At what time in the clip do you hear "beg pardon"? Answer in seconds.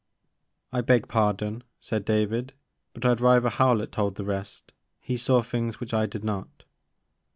0.81-1.63